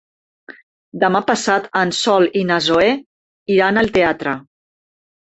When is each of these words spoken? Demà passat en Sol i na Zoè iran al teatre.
Demà 1.03 1.21
passat 1.27 1.69
en 1.83 1.93
Sol 1.99 2.27
i 2.43 2.45
na 2.51 2.59
Zoè 2.71 2.91
iran 3.59 3.83
al 3.87 3.97
teatre. 4.01 4.39